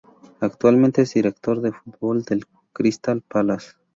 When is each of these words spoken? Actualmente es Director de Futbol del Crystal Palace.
Actualmente 0.39 1.03
es 1.03 1.13
Director 1.13 1.61
de 1.61 1.73
Futbol 1.73 2.23
del 2.23 2.47
Crystal 2.73 3.21
Palace. 3.21 3.73